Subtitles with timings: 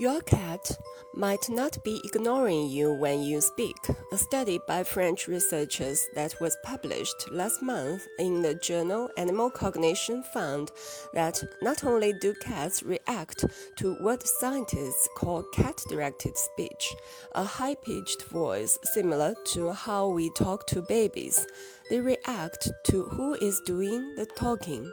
[0.00, 0.78] Your cat
[1.12, 3.76] might not be ignoring you when you speak.
[4.12, 10.22] A study by French researchers that was published last month in the journal Animal Cognition
[10.22, 10.72] found
[11.12, 13.44] that not only do cats react
[13.76, 16.94] to what scientists call cat directed speech,
[17.32, 21.46] a high pitched voice similar to how we talk to babies,
[21.90, 24.90] they react to who is doing the talking.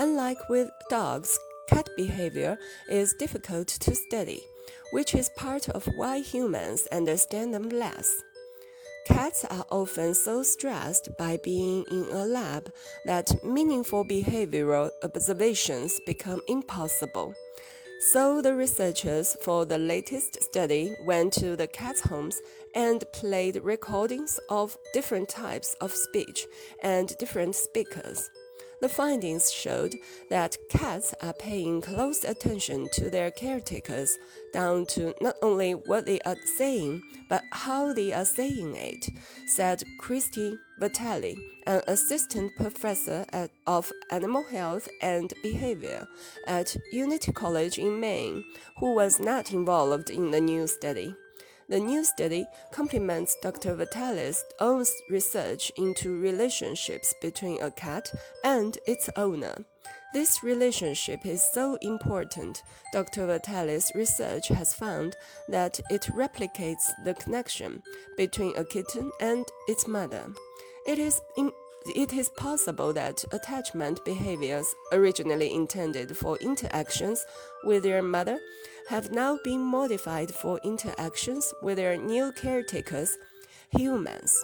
[0.00, 1.38] Unlike with dogs,
[1.70, 2.58] cat behavior
[2.88, 4.42] is difficult to study,
[4.92, 8.22] which is part of why humans understand them less.
[9.06, 12.72] Cats are often so stressed by being in a lab
[13.06, 17.34] that meaningful behavioral observations become impossible.
[18.00, 22.40] So, the researchers for the latest study went to the cats' homes
[22.74, 26.46] and played recordings of different types of speech
[26.82, 28.28] and different speakers.
[28.80, 29.94] The findings showed
[30.30, 34.16] that cats are paying close attention to their caretakers,
[34.54, 39.06] down to not only what they are saying, but how they are saying it,
[39.46, 41.36] said Kristyn Vitale,
[41.66, 46.08] an assistant professor at, of animal health and behavior
[46.46, 48.42] at Unity College in Maine,
[48.78, 51.14] who was not involved in the new study.
[51.70, 53.76] The new study complements Dr.
[53.76, 59.54] Vitale's own research into relationships between a cat and its owner.
[60.12, 62.64] This relationship is so important.
[62.92, 63.24] Dr.
[63.28, 65.14] Vitale's research has found
[65.48, 67.84] that it replicates the connection
[68.16, 70.24] between a kitten and its mother.
[70.88, 71.20] It is
[71.86, 77.24] it is possible that attachment behaviors originally intended for interactions
[77.64, 78.38] with their mother
[78.88, 83.16] have now been modified for interactions with their new caretakers,
[83.70, 84.36] humans.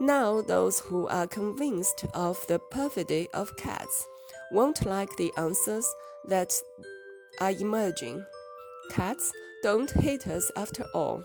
[0.00, 4.06] Now, those who are convinced of the perfidy of cats
[4.52, 5.86] won't like the answers
[6.26, 6.52] that
[7.40, 8.24] are emerging.
[8.90, 11.24] Cats don't hate us after all.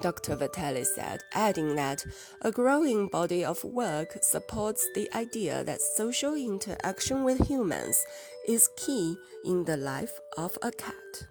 [0.00, 0.36] Dr.
[0.36, 2.04] Vitale said, adding that
[2.42, 8.04] a growing body of work supports the idea that social interaction with humans
[8.46, 11.26] is key in the life of a cat.